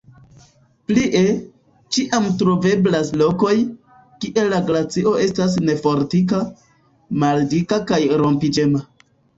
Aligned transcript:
Plie, 0.91 1.19
ĉiam 1.97 2.25
troveblas 2.39 3.13
lokoj, 3.23 3.53
kie 4.25 4.47
la 4.55 4.63
glacio 4.71 5.15
estas 5.27 5.61
nefortika, 5.69 6.45
maldika 7.27 7.85
kaj 7.93 8.03
rompiĝema. 8.27 8.89